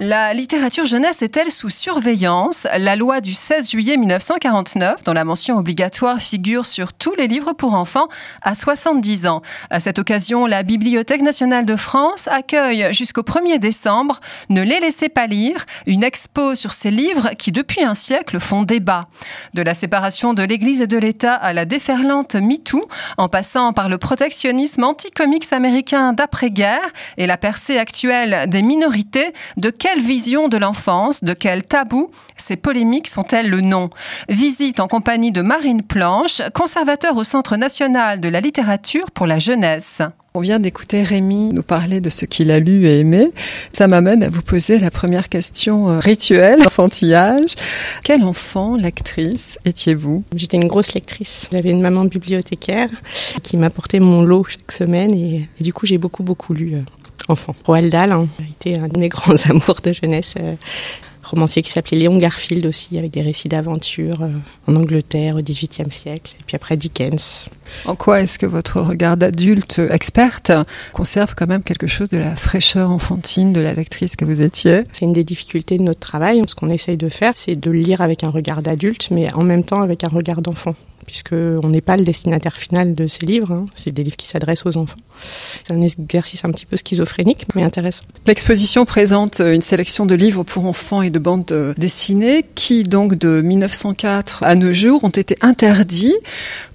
[0.00, 2.68] La littérature jeunesse est-elle sous surveillance?
[2.78, 7.52] La loi du 16 juillet 1949, dont la mention obligatoire figure sur tous les livres
[7.52, 8.06] pour enfants,
[8.42, 9.42] a 70 ans.
[9.70, 15.08] À cette occasion, la Bibliothèque nationale de France accueille jusqu'au 1er décembre Ne les laissez
[15.08, 19.08] pas lire, une expo sur ces livres qui, depuis un siècle, font débat.
[19.54, 22.86] De la séparation de l'Église et de l'État à la déferlante MeToo,
[23.16, 26.86] en passant par le protectionnisme anti-comics américain d'après-guerre
[27.16, 32.56] et la percée actuelle des minorités, de quelle vision de l'enfance, de quel tabou ces
[32.56, 33.88] polémiques sont-elles le nom?
[34.28, 39.38] Visite en compagnie de Marine Planche, conservateur au Centre national de la littérature pour la
[39.38, 40.02] jeunesse.
[40.34, 43.32] On vient d'écouter Rémi nous parler de ce qu'il a lu et aimé.
[43.72, 47.54] Ça m'amène à vous poser la première question euh, rituelle, enfantillage.
[48.04, 50.22] Quel enfant, lectrice, étiez-vous?
[50.36, 51.48] J'étais une grosse lectrice.
[51.50, 52.90] J'avais une maman bibliothécaire
[53.42, 56.82] qui m'apportait mon lot chaque semaine et, du coup j'ai beaucoup beaucoup lu euh,
[57.28, 57.54] enfant.
[57.64, 60.34] Roald Dahl hein, a été un de mes grands amours de jeunesse.
[60.38, 60.54] Euh,
[61.22, 64.30] romancier qui s'appelait Léon Garfield aussi, avec des récits d'aventure euh,
[64.66, 66.34] en Angleterre au XVIIIe siècle.
[66.40, 67.48] Et puis après Dickens.
[67.84, 70.52] En quoi est-ce que votre regard d'adulte experte
[70.92, 74.84] conserve quand même quelque chose de la fraîcheur enfantine de la lectrice que vous étiez?
[74.92, 76.42] C'est une des difficultés de notre travail.
[76.46, 79.64] Ce qu'on essaye de faire, c'est de lire avec un regard d'adulte, mais en même
[79.64, 80.74] temps avec un regard d'enfant
[81.08, 83.50] puisqu'on n'est pas le destinataire final de ces livres.
[83.50, 83.66] Hein.
[83.72, 84.98] C'est des livres qui s'adressent aux enfants.
[85.64, 88.04] C'est un exercice un petit peu schizophrénique, mais intéressant.
[88.26, 93.40] L'exposition présente une sélection de livres pour enfants et de bandes dessinées qui, donc, de
[93.40, 96.14] 1904 à nos jours, ont été interdits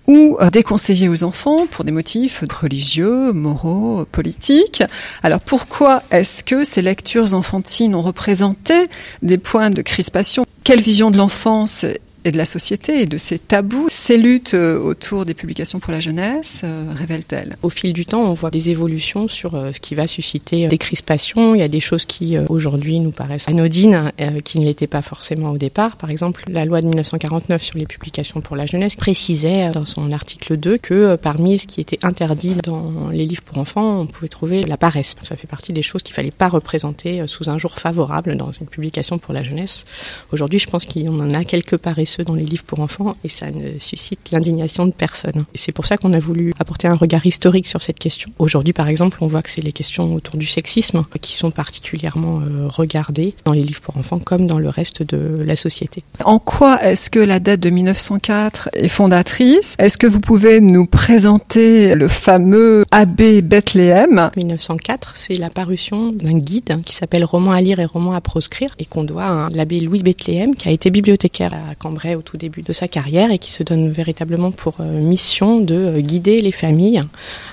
[0.08, 4.84] ou déconseillés aux enfants pour des motifs religieux, moraux, politiques.
[5.22, 8.90] Alors pourquoi est-ce que ces lectures enfantines ont représenté
[9.22, 10.44] des points de crispation?
[10.64, 11.86] Quelle vision de l'enfance
[12.26, 13.88] et de la société et de ces tabous.
[13.90, 17.58] Ces luttes euh, autour des publications pour la jeunesse euh, révèlent-elles?
[17.62, 20.78] Au fil du temps, on voit des évolutions sur euh, ce qui va susciter des
[20.78, 21.56] crispations.
[21.56, 24.12] Il y a des choses qui aujourd'hui nous paraissent anodines,
[24.44, 25.98] qui ne l'étaient pas forcément au départ.
[25.98, 30.12] Par exemple, la loi de 1949 sur les publications pour la jeunesse précisait dans son
[30.12, 34.28] article 2 que parmi ce qui était interdit dans les livres pour enfants, on pouvait
[34.28, 35.16] trouver la paresse.
[35.24, 38.68] Ça fait partie des choses qu'il fallait pas représenter sous un jour favorable dans une
[38.68, 39.86] publication pour la jeunesse.
[40.32, 41.78] Aujourd'hui, je pense qu'il y en a quelques
[42.22, 45.44] dans les livres pour enfants et ça ne suscite l'indignation de personne.
[45.54, 48.32] Et c'est pour ça qu'on a voulu apporter un regard historique sur cette question.
[48.40, 52.42] Aujourd'hui, par exemple, on voit que c'est les questions autour du sexisme qui sont particulièrement
[52.42, 56.04] euh, regardées dans les livres pour enfants comme dans le reste de la société.
[56.24, 59.76] En quoi est-ce que la date de 1904 est fondatrice?
[59.80, 64.32] Est-ce que vous pouvez nous présenter le fameux abbé Bethléem?
[64.36, 68.76] 1904, c'est la parution d'un guide qui s'appelle Roman à lire et Roman à proscrire
[68.80, 72.38] et qu'on doit à l'abbé Louis Bethléem qui a été bibliothécaire à Cambrai au tout
[72.38, 76.42] début de sa carrière et qui se donne véritablement pour euh, mission de euh, guider
[76.42, 77.02] les familles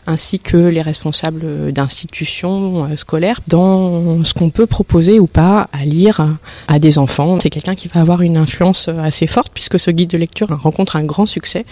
[0.06, 5.84] ainsi que les responsables d'institutions euh, scolaires dans ce qu'on peut proposer ou pas à
[5.84, 7.38] lire à des enfants.
[7.40, 10.96] C'est quelqu'un qui va avoir une influence assez forte puisque ce guide de lecture rencontre
[10.96, 11.64] un grand succès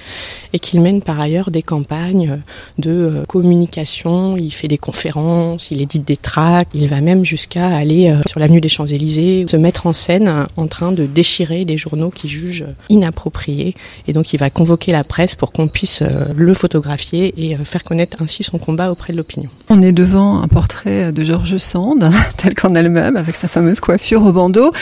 [0.52, 2.40] et qu'il mène par ailleurs des campagnes
[2.78, 8.14] de communication, il fait des conférences, il édite des tracts, il va même jusqu'à aller
[8.28, 12.28] sur l'avenue des Champs-Élysées, se mettre en scène en train de déchirer des journaux qui
[12.28, 13.74] jugent inapproprié.
[14.06, 17.64] Et donc il va convoquer la presse pour qu'on puisse euh, le photographier et euh,
[17.64, 19.50] faire connaître ainsi son combat auprès de l'opinion.
[19.68, 24.24] On est devant un portrait de Georges Sand, tel qu'en elle-même, avec sa fameuse coiffure
[24.24, 24.72] au bandeau.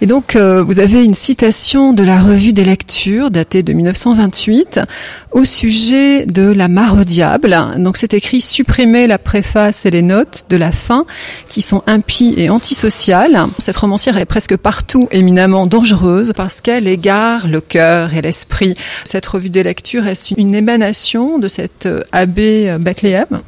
[0.00, 4.80] Et donc euh, vous avez une citation de la revue des lectures datée de 1928
[5.32, 7.56] au sujet de la mare au diable.
[7.78, 11.06] Donc c'est écrit supprimer la préface et les notes de la fin
[11.48, 13.46] qui sont impies et antisociales.
[13.58, 18.76] Cette romancière est presque partout éminemment dangereuse parce qu'elle égare le cœur et l'esprit.
[19.04, 23.42] Cette revue des lectures, est-ce une émanation de cet euh, abbé euh, Bethléem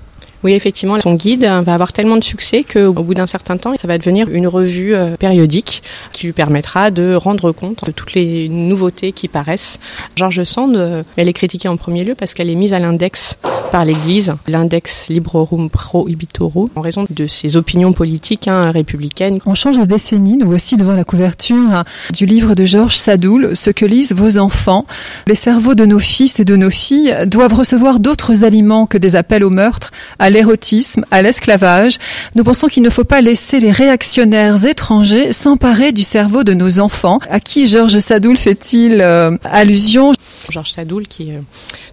[0.44, 3.88] oui, effectivement, son guide va avoir tellement de succès qu'au bout d'un certain temps, ça
[3.88, 5.82] va devenir une revue euh, périodique
[6.12, 9.80] qui lui permettra de rendre compte de toutes les nouveautés qui paraissent.
[10.16, 13.38] Georges Sand, elle est critiquée en premier lieu parce qu'elle est mise à l'index
[13.74, 19.40] par l'Église, l'index Librorum Prohibitorum, en raison de ses opinions politiques hein, républicaines.
[19.46, 21.82] On change de décennie, nous voici devant la couverture
[22.12, 24.86] du livre de Georges Sadoul, Ce que lisent vos enfants.
[25.26, 29.16] Les cerveaux de nos fils et de nos filles doivent recevoir d'autres aliments que des
[29.16, 29.90] appels au meurtre,
[30.34, 31.98] l'érotisme, à l'esclavage.
[32.34, 36.80] Nous pensons qu'il ne faut pas laisser les réactionnaires étrangers s'emparer du cerveau de nos
[36.80, 37.20] enfants.
[37.30, 40.12] À qui Georges Sadoul fait-il euh, allusion?
[40.50, 41.40] Georges Sadoul, qui est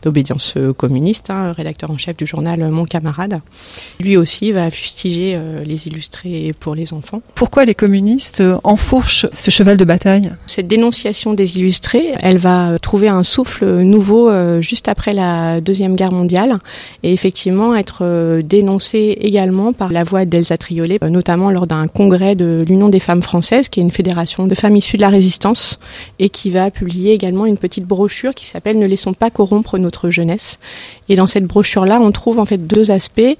[0.01, 3.39] d'obédience communiste, hein, rédacteur en chef du journal Mon Camarade.
[3.99, 7.21] Lui aussi va fustiger euh, les illustrés pour les enfants.
[7.35, 10.31] Pourquoi les communistes enfourchent ce cheval de bataille?
[10.47, 15.95] Cette dénonciation des illustrés, elle va trouver un souffle nouveau euh, juste après la Deuxième
[15.95, 16.57] Guerre mondiale
[17.03, 17.99] et effectivement être
[18.41, 23.21] dénoncé également par la voix d'Elsa Triolet, notamment lors d'un congrès de l'Union des femmes
[23.21, 25.79] françaises, qui est une fédération de femmes issues de la résistance,
[26.19, 30.09] et qui va publier également une petite brochure qui s'appelle Ne laissons pas corrompre notre
[30.09, 30.59] jeunesse.
[31.09, 33.37] Et dans cette brochure-là, on trouve en fait deux aspects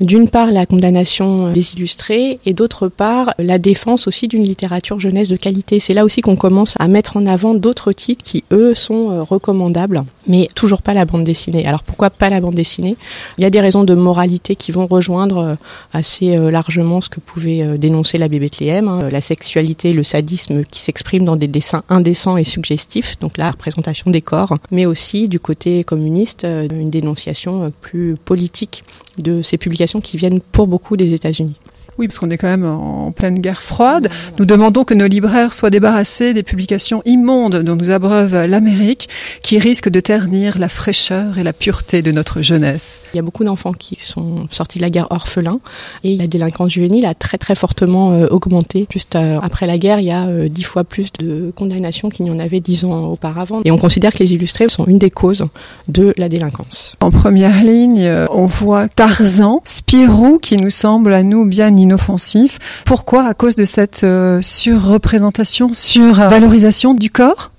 [0.00, 5.28] d'une part la condamnation des illustrés et d'autre part la défense aussi d'une littérature jeunesse
[5.28, 5.80] de qualité.
[5.80, 9.22] C'est là aussi qu'on commence à mettre en avant d'autres titres qui eux sont euh,
[9.22, 11.66] recommandables, mais toujours pas la bande dessinée.
[11.66, 12.96] Alors pourquoi pas la bande dessinée?
[13.38, 15.54] Il y a des raisons de moralité qui vont rejoindre euh,
[15.92, 19.08] assez euh, largement ce que pouvait dénoncer l'abbé Bethléem, hein.
[19.10, 24.10] la sexualité, le sadisme qui s'exprime dans des dessins indécents et suggestifs, donc la représentation
[24.10, 28.84] des corps, mais aussi du côté communiste une dénonciation plus politique
[29.18, 31.58] de ces publications qui viennent pour beaucoup des États-Unis.
[31.98, 34.08] Oui, parce qu'on est quand même en pleine guerre froide.
[34.38, 39.08] Nous demandons que nos libraires soient débarrassés des publications immondes dont nous abreuve l'Amérique,
[39.42, 43.00] qui risquent de ternir la fraîcheur et la pureté de notre jeunesse.
[43.12, 45.58] Il y a beaucoup d'enfants qui sont sortis de la guerre orphelins
[46.04, 48.86] et la délinquance juvénile a très très fortement euh, augmenté.
[48.92, 52.26] Juste euh, après la guerre, il y a euh, dix fois plus de condamnations qu'il
[52.26, 53.60] n'y en avait dix ans auparavant.
[53.64, 55.46] Et on considère que les illustrés sont une des causes
[55.88, 56.94] de la délinquance.
[57.00, 62.58] En première ligne, on voit Tarzan, Spirou, qui nous semble à nous bien inoffensif.
[62.84, 63.26] Pourquoi?
[63.26, 67.50] À cause de cette euh, surreprésentation, survalorisation du corps?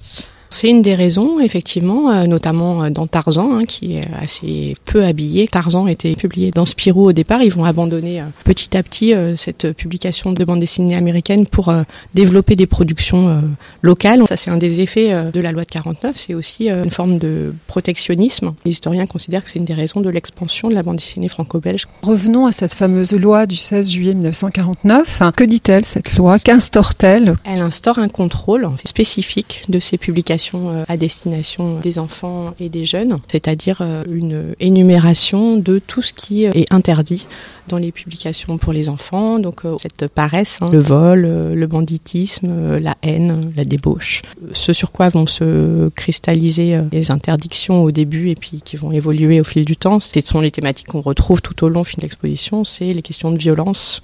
[0.51, 5.05] C'est une des raisons, effectivement, euh, notamment euh, dans Tarzan, hein, qui est assez peu
[5.05, 5.47] habillé.
[5.47, 7.43] Tarzan était publié dans Spirou au départ.
[7.43, 11.73] Ils vont abandonner euh, petit à petit cette publication de bande dessinée américaine pour
[12.13, 13.41] développer des productions
[13.81, 14.23] locales.
[14.27, 16.15] Ça, c'est un des effets de la loi de 49.
[16.15, 18.53] C'est aussi une forme de protectionnisme.
[18.65, 21.87] Les historiens considèrent que c'est une des raisons de l'expansion de la bande dessinée franco-belge.
[22.01, 25.21] Revenons à cette fameuse loi du 16 juillet 1949.
[25.35, 26.39] Que dit-elle, cette loi?
[26.39, 27.35] Qu'instaure-t-elle?
[27.45, 32.86] Elle instaure un contrôle spécifique de ces publications euh, à destination des enfants et des
[32.86, 37.27] jeunes, c'est-à-dire euh, une énumération de tout ce qui est interdit
[37.68, 39.39] dans les publications pour les enfants.
[39.39, 41.21] Donc euh, cette paresse, hein, le vol,
[41.53, 44.21] le banditisme, la haine, la débauche.
[44.53, 49.39] Ce sur quoi vont se cristalliser les interdictions au début et puis qui vont évoluer
[49.39, 50.00] au fil du temps.
[50.00, 52.63] Ce sont les thématiques qu'on retrouve tout au long de l'exposition.
[52.63, 54.01] C'est les questions de violence,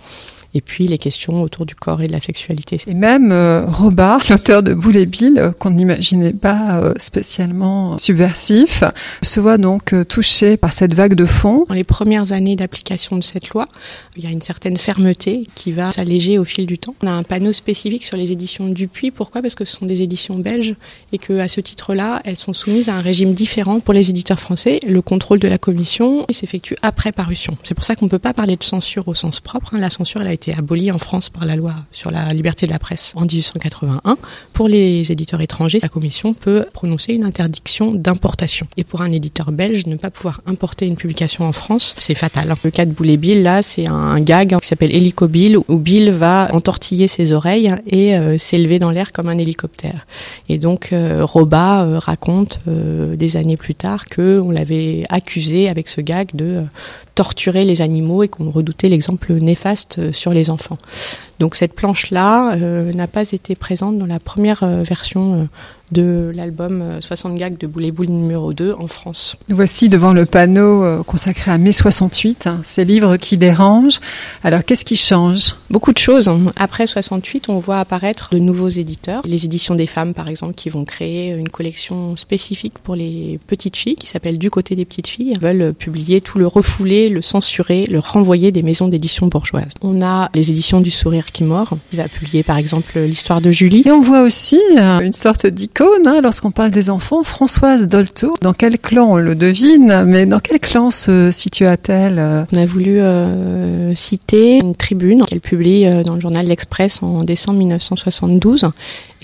[0.56, 2.80] et puis les questions autour du corps et de la sexualité.
[2.88, 7.98] Et même euh, Robard, l'auteur de Boule et Bill, euh, qu'on n'imaginait pas euh, spécialement
[7.98, 8.84] subversif,
[9.22, 11.66] se voit donc touché par cette vague de fond.
[11.68, 13.68] Dans les premières années d'application de cette loi,
[14.16, 16.96] il y a une certaine fermeté qui va s'alléger au fil du temps.
[17.04, 19.12] On a un panneau spécifique sur les éditions Dupuis.
[19.12, 19.42] Pourquoi?
[19.42, 20.76] Parce que ce sont des éditions belges
[21.12, 24.40] et que à ce titre-là, elles sont soumises à un régime différent pour les éditeurs
[24.40, 24.80] français.
[24.88, 27.58] Le contrôle de la commission s'effectue après parution.
[27.64, 29.74] C'est pour ça qu'on ne peut pas parler de censure au sens propre.
[29.74, 29.80] Hein.
[29.80, 32.66] La censure, elle a été été aboli en France par la loi sur la liberté
[32.66, 34.18] de la presse en 1881.
[34.54, 38.68] Pour les éditeurs étrangers, la commission peut prononcer une interdiction d'importation.
[38.78, 42.54] Et pour un éditeur belge, ne pas pouvoir importer une publication en France, c'est fatal.
[42.64, 46.12] Le cas de Boulet Bill, là, c'est un gag qui s'appelle Hélico Bill, où Bill
[46.12, 50.06] va entortiller ses oreilles et euh, s'élever dans l'air comme un hélicoptère.
[50.50, 55.88] Et donc, euh, Roba euh, raconte des années plus tard que on l'avait accusé avec
[55.88, 56.64] ce gag de
[57.16, 60.78] torturer les animaux et qu'on redoutait l'exemple néfaste sur les enfants.
[61.40, 65.46] Donc cette planche-là euh, n'a pas été présente dans la première euh, version euh,
[65.92, 69.36] de l'album 60 euh, gags de Boulet Boule numéro 2 en France.
[69.50, 74.00] Nous voici devant le panneau consacré à mai 68, hein, ces livres qui dérangent.
[74.44, 75.56] Alors qu'est-ce qui change?
[75.70, 76.32] Beaucoup de choses.
[76.56, 79.22] Après 68, on voit apparaître de nouveaux éditeurs.
[79.26, 83.78] Les éditions des femmes, par exemple, qui vont créer une collection spécifique pour les petites
[83.78, 85.34] filles, qui s'appelle Du côté des petites filles.
[85.34, 89.74] Elles veulent publier tout le refoulé, le censurer, le renvoyer des maisons d'édition bourgeoises.
[89.82, 93.52] On a les éditions du sourire qui mord, qui va publier par exemple l'histoire de
[93.52, 93.84] Julie.
[93.86, 97.24] Et on voit aussi euh, une sorte d'icône Hein, lorsqu'on parle des enfants.
[97.24, 102.44] Françoise Dolto, dans quel clan on le devine, mais dans quel clan se situa-t-elle euh?
[102.52, 107.60] On a voulu euh, citer une tribune qu'elle publie dans le journal L'Express en décembre
[107.60, 108.66] 1972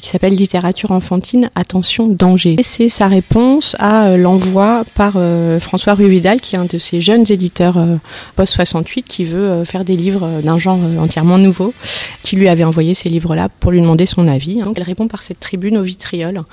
[0.01, 2.55] qui s'appelle Littérature enfantine, attention, danger.
[2.59, 6.79] Et c'est sa réponse à euh, l'envoi par euh, François Ruvidal, qui est un de
[6.79, 7.97] ces jeunes éditeurs euh,
[8.35, 11.73] post-68, qui veut faire des livres d'un genre entièrement nouveau,
[12.31, 14.61] qui lui avait envoyé ces livres-là pour lui demander son avis.
[14.61, 16.43] Donc elle répond par cette tribune au vitriol,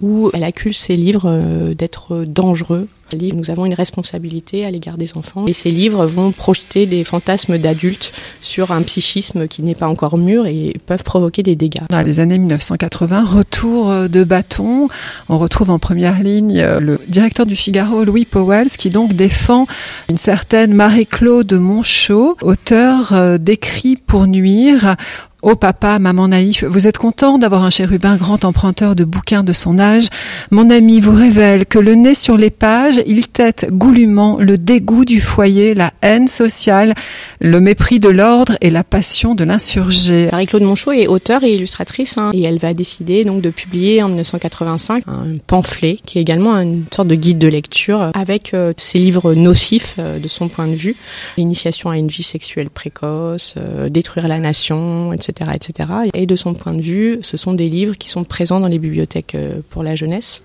[0.00, 5.46] où elle accuse ces livres d'être dangereux nous avons une responsabilité à l'égard des enfants
[5.46, 10.18] et ces livres vont projeter des fantasmes d'adultes sur un psychisme qui n'est pas encore
[10.18, 11.80] mûr et peuvent provoquer des dégâts.
[12.04, 14.88] Les années 1980, retour euh, de bâton,
[15.28, 19.66] on retrouve en première ligne euh, le directeur du Figaro, Louis Powell, qui donc défend
[20.10, 24.96] une certaine Marie-Claude Monchot, auteur euh, d'écrits pour nuire
[25.40, 29.52] Oh papa, maman naïf, vous êtes content d'avoir un chérubin grand emprunteur de bouquins de
[29.52, 30.08] son âge?
[30.50, 35.04] Mon ami vous révèle que le nez sur les pages, il tête goulûment le dégoût
[35.04, 36.96] du foyer, la haine sociale,
[37.40, 40.28] le mépris de l'ordre et la passion de l'insurgé.
[40.32, 44.08] Marie-Claude Monchot est auteure et illustratrice hein, et elle va décider donc de publier en
[44.08, 48.98] 1985 un pamphlet qui est également une sorte de guide de lecture avec euh, ses
[48.98, 50.96] livres nocifs euh, de son point de vue,
[51.36, 56.54] l'initiation à une vie sexuelle précoce, euh, détruire la nation, etc etc., Et de son
[56.54, 59.82] point de vue, ce sont des livres qui sont présents dans les bibliothèques euh, pour
[59.82, 60.42] la jeunesse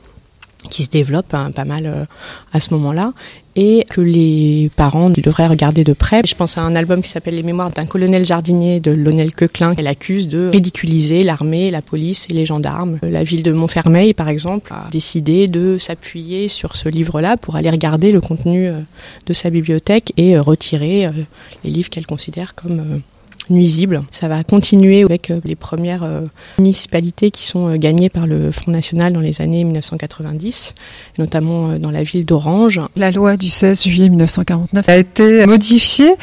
[0.69, 2.05] qui se développent hein, pas mal euh,
[2.51, 3.13] à ce moment-là
[3.55, 6.21] et que les parents devraient regarder de près.
[6.25, 9.75] Je pense à un album qui s'appelle Les Mémoires d'un colonel jardinier de Lionel Coquelin.
[9.77, 12.97] Elle accuse de ridiculiser l'armée, la police et les gendarmes.
[13.03, 17.69] La ville de Montfermeil, par exemple, a décidé de s'appuyer sur ce livre-là pour aller
[17.69, 18.79] regarder le contenu euh,
[19.27, 21.07] de sa bibliothèque et retirer
[21.63, 23.01] les livres qu'elle considère comme
[23.49, 24.03] nuisible.
[24.11, 26.21] Ça va continuer avec euh, les premières euh,
[26.59, 30.73] municipalités qui sont euh, gagnées par le Front National dans les années 1990,
[31.17, 32.81] notamment dans la ville d'Orange.
[32.95, 36.13] La loi du 16 juillet 1949 a été modifiée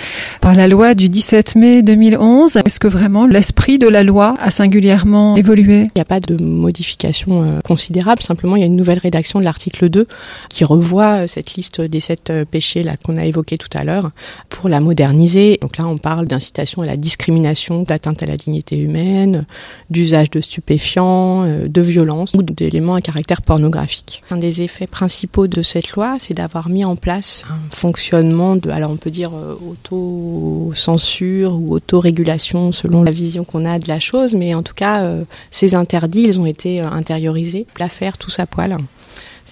[0.40, 2.56] par la loi du 17 mai 2011.
[2.56, 5.82] Est-ce que vraiment l'esprit de la loi a singulièrement évolué?
[5.82, 9.44] Il n'y a pas de modification considérable, simplement il y a une nouvelle rédaction de
[9.44, 10.06] l'article 2
[10.48, 14.10] qui revoit cette liste des sept péchés là qu'on a évoqué tout à l'heure
[14.48, 15.58] pour la moderniser.
[15.60, 19.44] Donc là on parle d'incitation à la discrimination, d'atteinte à la dignité humaine,
[19.90, 24.22] d'usage de stupéfiants, euh, de violence ou d'éléments à caractère pornographique.
[24.30, 28.70] Un des effets principaux de cette loi, c'est d'avoir mis en place un fonctionnement de,
[28.70, 33.98] alors on peut dire euh, auto-censure ou auto-régulation selon la vision qu'on a de la
[33.98, 37.66] chose, mais en tout cas, euh, ces interdits, ils ont été intériorisés.
[37.80, 38.76] L'affaire tout à poil.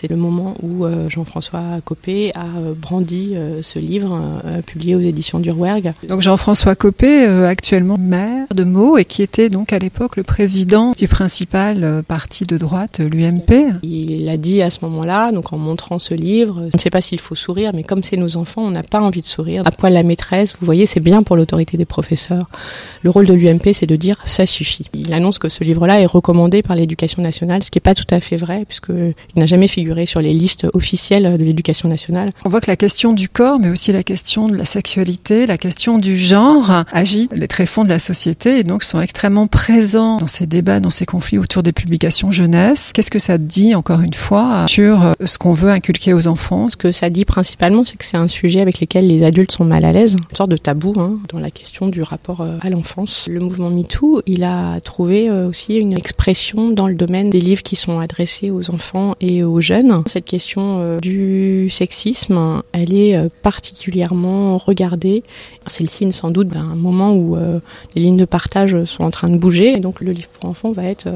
[0.01, 4.17] C'est le moment où euh, Jean-François Copé a euh, brandi euh, ce livre
[4.65, 5.93] publié aux éditions d'Urwerg.
[6.09, 10.93] Donc Jean-François Copé, actuellement maire de Meaux et qui était donc à l'époque le président
[10.93, 13.73] du principal parti de droite, l'UMP.
[13.83, 17.01] Il a dit à ce moment-là, donc en montrant ce livre, je ne sais pas
[17.01, 19.63] s'il faut sourire, mais comme c'est nos enfants, on n'a pas envie de sourire.
[19.67, 22.49] À poil la maîtresse, vous voyez, c'est bien pour l'autorité des professeurs.
[23.03, 24.87] Le rôle de l'UMP, c'est de dire ça suffit.
[24.95, 28.07] Il annonce que ce livre-là est recommandé par l'éducation nationale, ce qui n'est pas tout
[28.11, 32.33] à fait vrai, puisqu'il n'a jamais figuré sur les listes officielles de l'éducation nationale.
[32.45, 35.59] On voit que la question du corps, mais aussi la question de la sexualité, la
[35.59, 40.27] question du genre agitent les tréfonds de la société et donc sont extrêmement présents dans
[40.27, 42.93] ces débats, dans ces conflits autour des publications jeunesse.
[42.95, 46.69] Qu'est-ce que ça dit, encore une fois, sur ce qu'on veut inculquer aux enfants?
[46.71, 49.65] Ce que ça dit principalement, c'est que c'est un sujet avec lequel les adultes sont
[49.65, 52.71] mal à l'aise, une sorte de tabou hein, dans la question du rapport euh, à
[52.71, 53.29] l'enfance.
[53.31, 57.63] Le mouvement MeToo, il a trouvé euh, aussi une expression dans le domaine des livres
[57.63, 63.17] qui sont adressés aux enfants et aux jeunes cette question euh, du sexisme, elle est
[63.17, 65.23] euh, particulièrement regardée.
[65.67, 67.61] C'est le signe sans doute d'un moment où euh,
[67.95, 69.73] les lignes de partage sont en train de bouger.
[69.73, 71.09] Et donc le livre pour enfants va être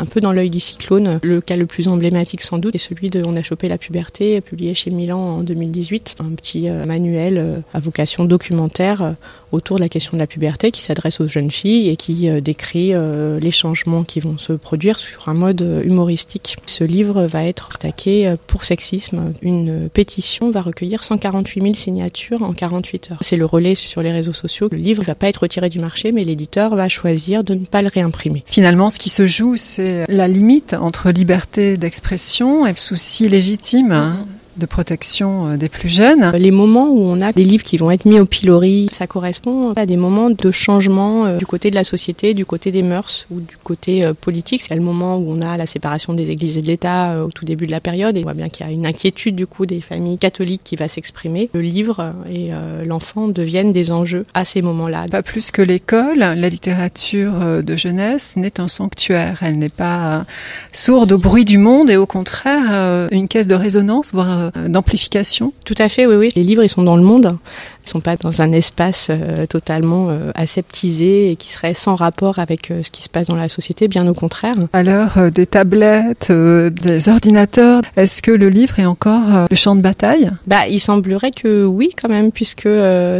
[0.00, 1.20] un peu dans l'œil du cyclone.
[1.22, 4.40] Le cas le plus emblématique sans doute est celui de On a chopé la puberté,
[4.40, 6.16] publié chez Milan en 2018.
[6.20, 9.14] Un petit manuel à vocation documentaire
[9.52, 12.92] autour de la question de la puberté qui s'adresse aux jeunes filles et qui décrit
[13.40, 16.56] les changements qui vont se produire sur un mode humoristique.
[16.66, 19.32] Ce livre va être attaqué euh, pour sexisme.
[19.42, 23.18] Une pétition va recueillir 148 000 signatures en 48 heures.
[23.20, 24.68] C'est le relais sur les réseaux sociaux.
[24.70, 27.64] Le livre ne va pas être retiré du marché, mais l'éditeur va choisir de ne
[27.64, 28.42] pas le réimprimer.
[28.46, 33.92] Finalement, ce qui se joue, c'est la limite entre liberté d'expression et souci légitime.
[33.92, 34.26] Hein
[34.60, 36.30] de protection euh, des plus jeunes.
[36.36, 39.72] Les moments où on a des livres qui vont être mis au pilori, ça correspond
[39.72, 43.26] à des moments de changement euh, du côté de la société, du côté des mœurs
[43.32, 44.62] ou du côté euh, politique.
[44.62, 47.44] C'est le moment où on a la séparation des églises et de l'État au tout
[47.44, 49.66] début de la période et on voit bien qu'il y a une inquiétude du coup
[49.66, 51.48] des familles catholiques qui va s'exprimer.
[51.54, 52.50] Le livre et
[52.84, 55.06] l'enfant deviennent des enjeux à ces moments-là.
[55.10, 59.38] Pas plus que l'école, la littérature de jeunesse n'est un sanctuaire.
[59.40, 60.26] Elle n'est pas
[60.72, 65.74] sourde au bruit du monde et au contraire une caisse de résonance, voire d'amplification Tout
[65.78, 66.32] à fait, oui, oui.
[66.34, 67.36] Les livres, ils sont dans le monde.
[67.84, 72.38] Ils sont pas dans un espace euh, totalement euh, aseptisé et qui serait sans rapport
[72.38, 74.54] avec ce qui se passe dans la société, bien au contraire.
[74.72, 79.80] À l'heure des tablettes, des ordinateurs, est-ce que le livre est encore le champ de
[79.80, 80.30] bataille?
[80.46, 82.68] Bah, il semblerait que oui, quand même, puisque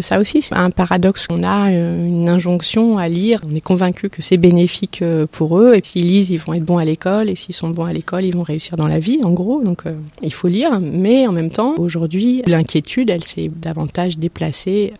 [0.00, 1.26] ça aussi, c'est un paradoxe.
[1.30, 3.40] On a une injonction à lire.
[3.50, 5.02] On est convaincu que c'est bénéfique
[5.32, 5.74] pour eux.
[5.74, 7.30] Et s'ils lisent, ils vont être bons à l'école.
[7.30, 9.62] Et s'ils sont bons à l'école, ils vont réussir dans la vie, en gros.
[9.62, 9.82] Donc,
[10.22, 10.80] il faut lire.
[10.80, 14.50] Mais en même temps, aujourd'hui, l'inquiétude, elle s'est davantage déplacée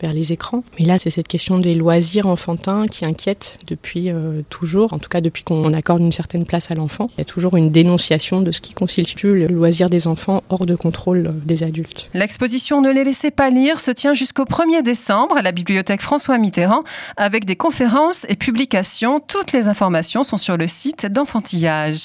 [0.00, 0.62] vers les écrans.
[0.78, 5.09] Mais là, c'est cette question des loisirs enfantins qui inquiète depuis euh, toujours, en tout
[5.09, 7.09] cas depuis qu'on accorde une certaine place à l'enfant.
[7.16, 10.66] Il y a toujours une dénonciation de ce qui constitue le loisir des enfants hors
[10.66, 12.09] de contrôle euh, des adultes.
[12.14, 16.38] L'exposition Ne les laissez pas lire se tient jusqu'au 1er décembre à la bibliothèque François
[16.38, 16.83] Mitterrand
[17.16, 19.21] avec des conférences et publications.
[19.21, 21.97] Toutes les informations sont sur le site d'enfantillage.